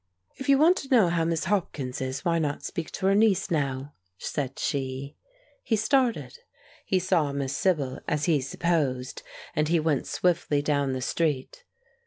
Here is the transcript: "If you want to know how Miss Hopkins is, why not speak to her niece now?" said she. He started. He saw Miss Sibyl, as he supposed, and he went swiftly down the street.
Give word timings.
"If 0.37 0.49
you 0.49 0.57
want 0.57 0.77
to 0.77 0.89
know 0.89 1.09
how 1.09 1.23
Miss 1.25 1.43
Hopkins 1.43 2.01
is, 2.01 2.25
why 2.25 2.39
not 2.39 2.63
speak 2.63 2.89
to 2.93 3.05
her 3.05 3.13
niece 3.13 3.51
now?" 3.51 3.93
said 4.17 4.57
she. 4.57 5.15
He 5.61 5.75
started. 5.75 6.39
He 6.83 6.97
saw 6.97 7.31
Miss 7.33 7.55
Sibyl, 7.55 7.99
as 8.07 8.25
he 8.25 8.41
supposed, 8.41 9.21
and 9.55 9.67
he 9.67 9.79
went 9.79 10.07
swiftly 10.07 10.63
down 10.63 10.93
the 10.93 11.01
street. 11.01 11.65